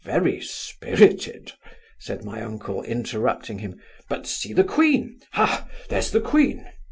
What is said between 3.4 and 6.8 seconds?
him) but see the queen! ha, there's the queen!